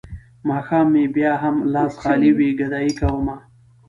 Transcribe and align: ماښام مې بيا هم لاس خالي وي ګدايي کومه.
ماښام 0.49 0.87
مې 0.93 1.05
بيا 1.15 1.31
هم 1.43 1.55
لاس 1.73 1.93
خالي 2.01 2.31
وي 2.37 2.49
ګدايي 2.59 2.91
کومه. 2.99 3.35